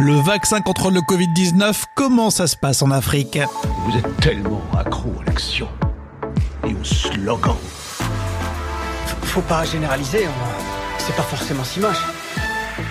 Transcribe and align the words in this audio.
Le 0.00 0.14
vaccin 0.14 0.60
contre 0.60 0.92
le 0.92 1.00
Covid-19, 1.00 1.86
comment 1.96 2.30
ça 2.30 2.46
se 2.46 2.56
passe 2.56 2.82
en 2.82 2.92
Afrique? 2.92 3.36
Vous 3.84 3.98
êtes 3.98 4.16
tellement 4.20 4.62
accro 4.78 5.12
à 5.20 5.24
l'action 5.24 5.66
et 6.64 6.72
au 6.72 6.84
slogan. 6.84 7.56
Faut 9.24 9.40
pas 9.40 9.64
généraliser, 9.64 10.26
hein. 10.26 10.30
c'est 10.98 11.16
pas 11.16 11.24
forcément 11.24 11.64
si 11.64 11.80
moche. 11.80 12.04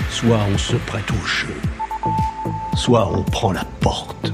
Soit 0.10 0.40
on 0.54 0.58
se 0.58 0.76
prête 0.76 1.10
au 1.12 1.26
jeu, 1.26 1.56
soit 2.76 3.10
on 3.10 3.24
prend 3.24 3.54
la 3.54 3.64
porte. 3.80 4.34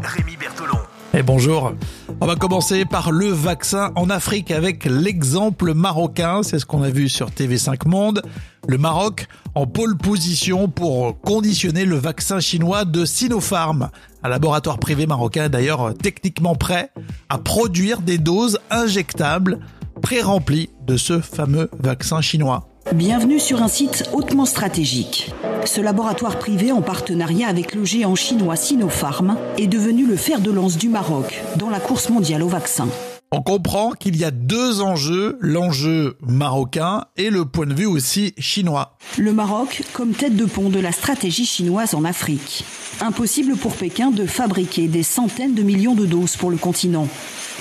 Rémi 0.00 0.38
Bertolon. 0.38 0.78
Et 1.12 1.22
bonjour. 1.22 1.74
On 2.18 2.26
va 2.26 2.34
commencer 2.34 2.86
par 2.86 3.12
le 3.12 3.26
vaccin 3.26 3.92
en 3.94 4.08
Afrique 4.08 4.50
avec 4.50 4.86
l'exemple 4.86 5.74
marocain. 5.74 6.42
C'est 6.42 6.58
ce 6.58 6.64
qu'on 6.64 6.82
a 6.82 6.88
vu 6.88 7.10
sur 7.10 7.28
TV5 7.28 7.86
Monde. 7.86 8.22
Le 8.66 8.78
Maroc 8.78 9.28
en 9.54 9.66
pole 9.66 9.98
position 9.98 10.66
pour 10.66 11.20
conditionner 11.20 11.84
le 11.84 11.96
vaccin 11.96 12.40
chinois 12.40 12.86
de 12.86 13.04
Sinopharm. 13.04 13.90
Un 14.22 14.28
laboratoire 14.30 14.78
privé 14.78 15.06
marocain 15.06 15.50
d'ailleurs 15.50 15.92
techniquement 15.94 16.54
prêt 16.54 16.90
à 17.28 17.36
produire 17.36 18.00
des 18.00 18.16
doses 18.16 18.60
injectables 18.70 19.60
pré-remplies 20.00 20.70
de 20.86 20.96
ce 20.96 21.20
fameux 21.20 21.70
vaccin 21.78 22.22
chinois. 22.22 22.66
Bienvenue 22.94 23.40
sur 23.40 23.62
un 23.62 23.68
site 23.68 24.08
hautement 24.12 24.44
stratégique. 24.44 25.32
Ce 25.64 25.80
laboratoire 25.80 26.38
privé 26.38 26.70
en 26.70 26.82
partenariat 26.82 27.48
avec 27.48 27.74
le 27.74 27.84
géant 27.84 28.14
chinois 28.14 28.54
Sinopharm 28.54 29.36
est 29.58 29.66
devenu 29.66 30.06
le 30.06 30.16
fer 30.16 30.40
de 30.40 30.52
lance 30.52 30.76
du 30.76 30.88
Maroc 30.88 31.42
dans 31.56 31.68
la 31.68 31.80
course 31.80 32.10
mondiale 32.10 32.44
au 32.44 32.48
vaccin. 32.48 32.88
On 33.32 33.42
comprend 33.42 33.90
qu'il 33.90 34.16
y 34.16 34.24
a 34.24 34.30
deux 34.30 34.82
enjeux, 34.82 35.36
l'enjeu 35.40 36.16
marocain 36.22 37.06
et 37.16 37.28
le 37.28 37.44
point 37.44 37.66
de 37.66 37.74
vue 37.74 37.86
aussi 37.86 38.34
chinois. 38.38 38.96
Le 39.18 39.32
Maroc 39.32 39.82
comme 39.92 40.12
tête 40.12 40.36
de 40.36 40.44
pont 40.44 40.70
de 40.70 40.78
la 40.78 40.92
stratégie 40.92 41.44
chinoise 41.44 41.94
en 41.94 42.04
Afrique. 42.04 42.64
Impossible 43.00 43.56
pour 43.56 43.74
Pékin 43.74 44.12
de 44.12 44.26
fabriquer 44.26 44.86
des 44.86 45.02
centaines 45.02 45.54
de 45.54 45.62
millions 45.62 45.96
de 45.96 46.06
doses 46.06 46.36
pour 46.36 46.50
le 46.50 46.56
continent. 46.56 47.08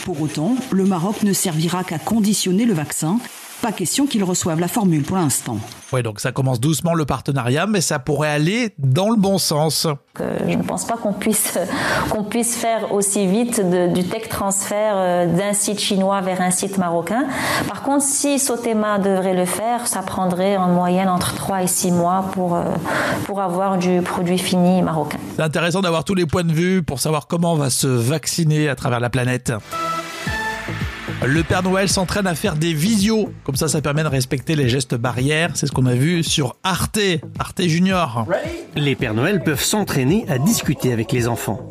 Pour 0.05 0.21
autant, 0.21 0.55
le 0.71 0.85
Maroc 0.85 1.23
ne 1.23 1.33
servira 1.33 1.83
qu'à 1.83 1.97
conditionner 1.97 2.65
le 2.65 2.75
vaccin 2.75 3.17
pas 3.65 3.71
question 3.71 4.05
qu'ils 4.05 4.23
reçoivent 4.23 4.59
la 4.59 4.67
formule 4.67 5.01
pour 5.01 5.17
l'instant. 5.17 5.57
Oui, 5.91 6.03
donc 6.03 6.19
ça 6.19 6.31
commence 6.31 6.59
doucement 6.59 6.93
le 6.93 7.03
partenariat, 7.03 7.65
mais 7.65 7.81
ça 7.81 7.97
pourrait 7.97 8.29
aller 8.29 8.75
dans 8.77 9.09
le 9.09 9.15
bon 9.15 9.39
sens. 9.39 9.87
je 10.19 10.55
ne 10.55 10.61
pense 10.61 10.85
pas 10.85 10.97
qu'on 10.97 11.13
puisse, 11.13 11.57
qu'on 12.11 12.23
puisse 12.23 12.55
faire 12.57 12.93
aussi 12.93 13.25
vite 13.25 13.59
du 13.91 14.03
tech 14.03 14.29
transfert 14.29 14.93
euh, 14.95 15.25
d'un 15.25 15.53
site 15.53 15.79
chinois 15.79 16.21
vers 16.21 16.41
un 16.41 16.51
site 16.51 16.77
marocain. 16.77 17.25
Par 17.67 17.81
contre, 17.81 18.05
si 18.05 18.37
Sotema 18.37 18.99
devrait 18.99 19.33
le 19.33 19.45
faire, 19.45 19.87
ça 19.87 20.03
prendrait 20.03 20.57
en 20.57 20.67
moyenne 20.67 21.09
entre 21.09 21.33
3 21.33 21.63
et 21.63 21.67
6 21.67 21.91
mois 21.91 22.25
pour, 22.33 22.53
euh, 22.53 22.65
pour 23.25 23.41
avoir 23.41 23.79
du 23.79 24.03
produit 24.03 24.37
fini 24.37 24.83
marocain. 24.83 25.17
C'est 25.37 25.41
intéressant 25.41 25.81
d'avoir 25.81 26.03
tous 26.03 26.13
les 26.13 26.27
points 26.27 26.43
de 26.43 26.53
vue 26.53 26.83
pour 26.83 26.99
savoir 26.99 27.25
comment 27.25 27.53
on 27.53 27.57
va 27.57 27.71
se 27.71 27.87
vacciner 27.87 28.69
à 28.69 28.75
travers 28.75 28.99
la 28.99 29.09
planète. 29.09 29.51
Le 31.25 31.41
Père 31.43 31.63
Noël 31.63 31.89
s'entraîne 31.89 32.27
à 32.27 32.35
faire 32.35 32.55
des 32.55 32.73
visios. 32.73 33.29
Comme 33.43 33.55
ça, 33.55 33.67
ça 33.67 33.81
permet 33.81 34.03
de 34.03 34.07
respecter 34.07 34.55
les 34.55 34.69
gestes 34.69 34.95
barrières. 34.95 35.51
C'est 35.55 35.65
ce 35.65 35.71
qu'on 35.71 35.87
a 35.87 35.95
vu 35.95 36.23
sur 36.23 36.55
Arte, 36.63 36.99
Arte 37.39 37.63
Junior. 37.63 38.27
Les 38.75 38.95
Pères 38.95 39.15
Noël 39.15 39.41
peuvent 39.43 39.63
s'entraîner 39.63 40.25
à 40.29 40.37
discuter 40.37 40.93
avec 40.93 41.11
les 41.11 41.27
enfants. 41.27 41.67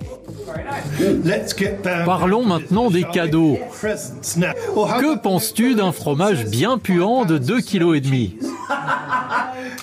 Parlons 2.05 2.45
maintenant 2.45 2.91
des 2.91 3.05
cadeaux. 3.05 3.59
Que 3.83 5.17
penses-tu 5.19 5.75
d'un 5.77 5.93
fromage 5.93 6.47
bien 6.47 6.79
puant 6.79 7.25
de 7.25 7.39
2,5 7.39 8.01
kg 8.01 8.47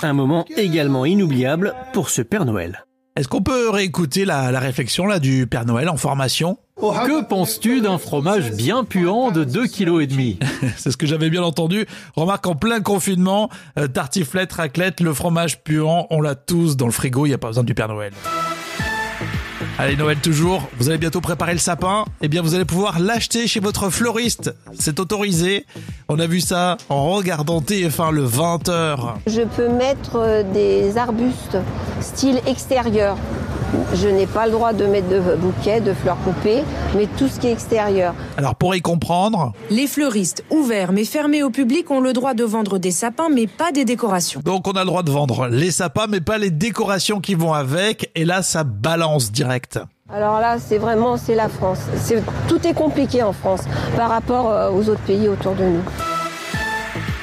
Un 0.03 0.13
moment 0.13 0.45
également 0.57 1.05
inoubliable 1.05 1.73
pour 1.93 2.09
ce 2.09 2.21
Père 2.21 2.45
Noël. 2.45 2.85
Est-ce 3.17 3.27
qu'on 3.27 3.41
peut 3.41 3.69
réécouter 3.69 4.23
la, 4.23 4.57
réflexion 4.59 5.05
là 5.05 5.19
du 5.19 5.45
Père 5.45 5.65
Noël 5.65 5.89
en 5.89 5.97
formation? 5.97 6.57
Que 6.81 7.23
penses-tu 7.23 7.81
d'un 7.81 7.99
fromage 7.99 8.51
bien 8.51 8.83
puant 8.83 9.29
de 9.29 9.45
2,5 9.45 10.37
kg 10.39 10.45
C'est 10.77 10.89
ce 10.89 10.97
que 10.97 11.05
j'avais 11.05 11.29
bien 11.29 11.43
entendu. 11.43 11.85
Remarque 12.15 12.47
en 12.47 12.55
plein 12.55 12.79
confinement, 12.79 13.49
euh, 13.77 13.87
tartiflette, 13.87 14.51
raclette, 14.53 14.99
le 14.99 15.13
fromage 15.13 15.63
puant, 15.63 16.07
on 16.09 16.21
l'a 16.21 16.33
tous 16.33 16.77
dans 16.77 16.87
le 16.87 16.91
frigo, 16.91 17.27
il 17.27 17.29
n'y 17.29 17.35
a 17.35 17.37
pas 17.37 17.49
besoin 17.49 17.63
du 17.63 17.75
Père 17.75 17.87
Noël. 17.87 18.13
Allez, 19.77 19.95
Noël 19.95 20.17
toujours. 20.17 20.67
Vous 20.79 20.89
allez 20.89 20.97
bientôt 20.97 21.21
préparer 21.21 21.53
le 21.53 21.59
sapin. 21.59 22.05
Eh 22.21 22.27
bien, 22.27 22.41
vous 22.41 22.55
allez 22.55 22.65
pouvoir 22.65 22.99
l'acheter 22.99 23.47
chez 23.47 23.59
votre 23.59 23.89
fleuriste. 23.89 24.53
C'est 24.77 24.99
autorisé. 24.99 25.65
On 26.07 26.19
a 26.19 26.25
vu 26.25 26.41
ça 26.41 26.77
en 26.89 27.11
regardant 27.11 27.61
TF1 27.61 28.11
le 28.11 28.25
20h. 28.25 29.13
Je 29.27 29.41
peux 29.41 29.69
mettre 29.69 30.17
euh, 30.17 30.43
des 30.43 30.97
arbustes 30.97 31.57
style 31.99 32.41
extérieur. 32.47 33.17
Je 33.93 34.07
n'ai 34.07 34.25
pas 34.25 34.45
le 34.45 34.51
droit 34.51 34.73
de 34.73 34.85
mettre 34.85 35.07
de 35.09 35.19
bouquets, 35.35 35.81
de 35.81 35.93
fleurs 35.93 36.17
coupées, 36.23 36.63
mais 36.95 37.07
tout 37.17 37.27
ce 37.27 37.39
qui 37.39 37.47
est 37.47 37.51
extérieur. 37.51 38.13
Alors 38.37 38.55
pour 38.55 38.75
y 38.75 38.81
comprendre, 38.81 39.53
les 39.69 39.87
fleuristes 39.87 40.43
ouverts 40.49 40.91
mais 40.91 41.05
fermés 41.05 41.43
au 41.43 41.49
public 41.49 41.89
ont 41.91 42.01
le 42.01 42.13
droit 42.13 42.33
de 42.33 42.43
vendre 42.43 42.77
des 42.77 42.91
sapins 42.91 43.29
mais 43.29 43.47
pas 43.47 43.71
des 43.71 43.85
décorations. 43.85 44.41
Donc 44.43 44.67
on 44.67 44.71
a 44.71 44.81
le 44.81 44.87
droit 44.87 45.03
de 45.03 45.11
vendre 45.11 45.47
les 45.47 45.71
sapins 45.71 46.07
mais 46.07 46.21
pas 46.21 46.37
les 46.37 46.51
décorations 46.51 47.19
qui 47.19 47.35
vont 47.35 47.53
avec 47.53 48.11
et 48.15 48.25
là 48.25 48.41
ça 48.43 48.63
balance 48.63 49.31
direct. 49.31 49.79
Alors 50.13 50.41
là, 50.41 50.57
c'est 50.59 50.77
vraiment 50.77 51.15
c'est 51.15 51.35
la 51.35 51.47
France. 51.47 51.79
tout 52.49 52.67
est 52.67 52.73
compliqué 52.73 53.23
en 53.23 53.31
France 53.31 53.61
par 53.95 54.09
rapport 54.09 54.49
euh, 54.49 54.69
aux 54.69 54.89
autres 54.89 55.01
pays 55.01 55.29
autour 55.29 55.55
de 55.55 55.63
nous. 55.63 55.83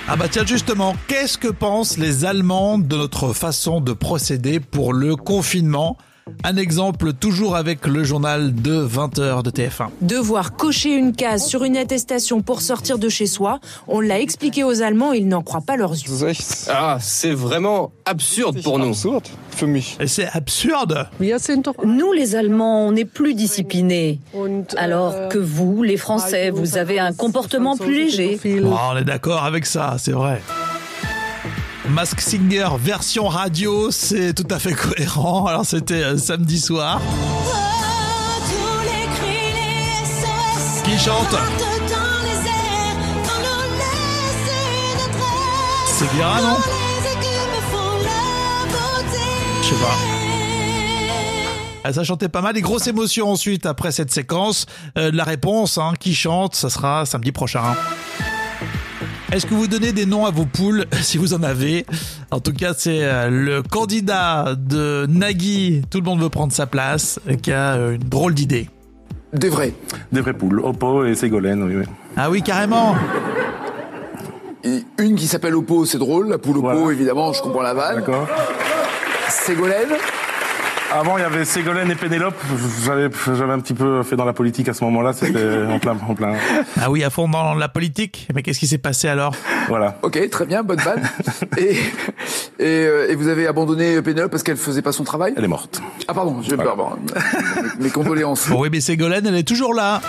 Ah 0.08 0.16
bah 0.16 0.24
tiens 0.30 0.46
justement, 0.46 0.94
qu'est-ce 1.06 1.36
que 1.36 1.48
pensent 1.48 1.98
les 1.98 2.24
Allemands 2.24 2.78
de 2.78 2.96
notre 2.96 3.34
façon 3.34 3.82
de 3.82 3.92
procéder 3.92 4.58
pour 4.58 4.94
le 4.94 5.16
confinement? 5.16 5.98
Un 6.44 6.56
exemple 6.56 7.12
toujours 7.12 7.56
avec 7.56 7.86
le 7.86 8.04
journal 8.04 8.54
de 8.54 8.86
20h 8.86 9.42
de 9.42 9.50
TF1. 9.50 9.88
Devoir 10.00 10.56
cocher 10.56 10.94
une 10.94 11.12
case 11.14 11.46
sur 11.46 11.64
une 11.64 11.76
attestation 11.76 12.40
pour 12.40 12.62
sortir 12.62 12.98
de 12.98 13.08
chez 13.08 13.26
soi, 13.26 13.60
on 13.86 14.00
l'a 14.00 14.20
expliqué 14.20 14.64
aux 14.64 14.82
Allemands, 14.82 15.12
ils 15.12 15.28
n'en 15.28 15.42
croient 15.42 15.60
pas 15.60 15.76
leurs 15.76 15.92
yeux. 15.92 16.32
Ah, 16.68 16.98
c'est 17.00 17.32
vraiment 17.32 17.92
absurde 18.04 18.62
pour 18.62 18.78
nous. 18.78 18.94
C'est 20.06 20.28
absurde 20.32 21.08
Nous, 21.84 22.12
les 22.12 22.36
Allemands, 22.36 22.86
on 22.86 22.94
est 22.96 23.04
plus 23.04 23.34
disciplinés. 23.34 24.20
Alors 24.76 25.28
que 25.28 25.38
vous, 25.38 25.82
les 25.82 25.96
Français, 25.96 26.50
vous 26.50 26.76
avez 26.76 26.98
un 26.98 27.12
comportement 27.12 27.76
plus 27.76 27.94
léger. 27.94 28.38
Ah, 28.72 28.90
on 28.92 28.96
est 28.96 29.04
d'accord 29.04 29.44
avec 29.44 29.66
ça, 29.66 29.96
c'est 29.98 30.12
vrai. 30.12 30.40
Mask 31.90 32.20
Singer 32.20 32.68
version 32.78 33.28
radio, 33.28 33.90
c'est 33.90 34.34
tout 34.34 34.46
à 34.50 34.58
fait 34.58 34.74
cohérent. 34.74 35.46
Alors 35.46 35.64
c'était 35.64 36.02
euh, 36.02 36.18
samedi 36.18 36.58
soir. 36.58 37.00
Qui 40.84 40.98
chante 40.98 41.36
C'est 45.86 46.16
Guerra, 46.16 46.42
non 46.42 46.56
Je 49.62 49.68
sais 49.68 49.74
pas. 49.74 49.96
Ah, 51.84 51.92
ça 51.92 52.04
chantait 52.04 52.28
pas 52.28 52.42
mal, 52.42 52.54
des 52.54 52.60
grosses 52.60 52.86
émotions 52.86 53.30
ensuite 53.30 53.64
après 53.64 53.92
cette 53.92 54.12
séquence. 54.12 54.66
Euh, 54.98 55.10
la 55.12 55.24
réponse, 55.24 55.78
hein, 55.78 55.94
qui 55.98 56.14
chante, 56.14 56.54
ça 56.54 56.68
sera 56.68 57.06
samedi 57.06 57.32
prochain. 57.32 57.62
Est-ce 59.30 59.44
que 59.44 59.52
vous 59.52 59.66
donnez 59.66 59.92
des 59.92 60.06
noms 60.06 60.24
à 60.24 60.30
vos 60.30 60.46
poules 60.46 60.86
si 61.02 61.18
vous 61.18 61.34
en 61.34 61.42
avez? 61.42 61.84
En 62.30 62.40
tout 62.40 62.52
cas, 62.52 62.72
c'est 62.76 63.04
euh, 63.04 63.28
le 63.28 63.62
candidat 63.62 64.54
de 64.56 65.04
Nagui, 65.06 65.82
tout 65.90 65.98
le 65.98 66.04
monde 66.04 66.20
veut 66.20 66.30
prendre 66.30 66.52
sa 66.52 66.66
place, 66.66 67.20
qui 67.42 67.52
a 67.52 67.74
euh, 67.74 67.94
une 67.96 68.08
drôle 68.08 68.32
d'idée. 68.32 68.70
Des 69.34 69.50
vrais. 69.50 69.74
Des 70.12 70.22
vraies 70.22 70.32
poules, 70.32 70.60
Oppo 70.60 71.04
et 71.04 71.14
Ségolène, 71.14 71.62
oui, 71.62 71.76
oui. 71.76 71.84
Ah 72.16 72.30
oui, 72.30 72.40
carrément 72.40 72.96
Une 74.98 75.16
qui 75.16 75.26
s'appelle 75.26 75.54
Oppo, 75.54 75.84
c'est 75.84 75.98
drôle, 75.98 76.30
la 76.30 76.38
poule 76.38 76.58
Oppo, 76.58 76.90
évidemment, 76.90 77.34
je 77.34 77.42
comprends 77.42 77.62
la 77.62 77.74
vanne. 77.74 77.96
D'accord. 77.96 78.26
Ségolène 79.28 79.90
avant, 80.92 81.18
il 81.18 81.20
y 81.20 81.24
avait 81.24 81.44
Ségolène 81.44 81.90
et 81.90 81.94
Pénélope. 81.94 82.34
J'avais, 82.84 83.08
j'avais 83.26 83.52
un 83.52 83.60
petit 83.60 83.74
peu 83.74 84.02
fait 84.02 84.16
dans 84.16 84.24
la 84.24 84.32
politique 84.32 84.68
à 84.68 84.74
ce 84.74 84.84
moment-là. 84.84 85.12
C'était 85.12 85.62
en 85.68 85.78
plein, 85.78 85.96
en 86.08 86.14
plein. 86.14 86.34
Ah 86.80 86.90
oui, 86.90 87.04
à 87.04 87.10
fond 87.10 87.28
dans 87.28 87.54
la 87.54 87.68
politique. 87.68 88.28
Mais 88.34 88.42
qu'est-ce 88.42 88.58
qui 88.58 88.66
s'est 88.66 88.78
passé 88.78 89.08
alors? 89.08 89.34
Voilà. 89.68 89.98
Ok, 90.02 90.18
très 90.30 90.46
bien, 90.46 90.62
bonne 90.62 90.80
vanne. 90.80 91.02
et, 91.58 91.76
euh, 92.60 93.10
et, 93.10 93.14
vous 93.14 93.28
avez 93.28 93.46
abandonné 93.46 94.00
Pénélope 94.02 94.30
parce 94.30 94.42
qu'elle 94.42 94.56
faisait 94.56 94.82
pas 94.82 94.92
son 94.92 95.04
travail? 95.04 95.34
Elle 95.36 95.44
est 95.44 95.48
morte. 95.48 95.82
Ah 96.08 96.14
pardon, 96.14 96.40
je 96.42 96.50
vais 96.50 96.56
voilà. 96.56 96.72
peur. 96.74 96.98
Mes 97.80 97.90
condoléances. 97.90 98.48
oui, 98.48 98.68
mais 98.72 98.80
Ségolène, 98.80 99.26
elle 99.26 99.36
est 99.36 99.46
toujours 99.46 99.74
là. 99.74 100.00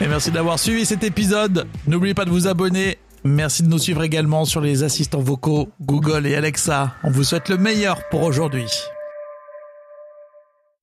Et 0.00 0.08
merci 0.08 0.30
d'avoir 0.30 0.58
suivi 0.58 0.84
cet 0.84 1.04
épisode. 1.04 1.66
N'oubliez 1.86 2.14
pas 2.14 2.24
de 2.24 2.30
vous 2.30 2.48
abonner 2.48 2.98
Merci 3.24 3.62
de 3.62 3.68
nous 3.68 3.78
suivre 3.78 4.02
également 4.02 4.44
sur 4.44 4.60
les 4.60 4.82
assistants 4.82 5.20
vocaux 5.20 5.68
Google 5.80 6.26
et 6.26 6.34
Alexa. 6.34 6.94
On 7.04 7.10
vous 7.10 7.22
souhaite 7.22 7.48
le 7.48 7.56
meilleur 7.56 8.08
pour 8.08 8.22
aujourd'hui. 8.22 8.66